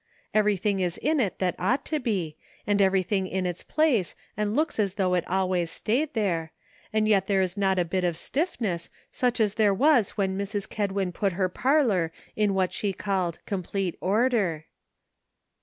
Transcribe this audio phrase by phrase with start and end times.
[0.33, 4.55] ''Everything is in it that ought to be, and everything is in its place and
[4.55, 6.51] looks as though it always staid there,
[6.91, 10.65] and yet there is not a l>it of stiffness such as there was when Mrs.
[10.67, 14.65] Ked win put her parlor in what she called' complete order.'